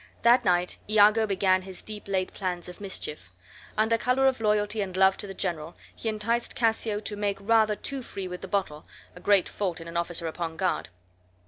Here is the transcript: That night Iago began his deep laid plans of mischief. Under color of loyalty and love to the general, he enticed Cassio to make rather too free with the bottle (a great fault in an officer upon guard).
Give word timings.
That 0.23 0.43
night 0.43 0.79
Iago 0.89 1.27
began 1.27 1.61
his 1.61 1.83
deep 1.83 2.07
laid 2.07 2.33
plans 2.33 2.67
of 2.67 2.81
mischief. 2.81 3.31
Under 3.77 3.99
color 3.99 4.25
of 4.25 4.41
loyalty 4.41 4.81
and 4.81 4.97
love 4.97 5.15
to 5.17 5.27
the 5.27 5.35
general, 5.35 5.75
he 5.95 6.09
enticed 6.09 6.55
Cassio 6.55 6.99
to 7.01 7.15
make 7.15 7.37
rather 7.39 7.75
too 7.75 8.01
free 8.01 8.27
with 8.27 8.41
the 8.41 8.47
bottle 8.47 8.83
(a 9.15 9.19
great 9.19 9.47
fault 9.47 9.79
in 9.79 9.87
an 9.87 9.97
officer 9.97 10.25
upon 10.25 10.57
guard). 10.57 10.89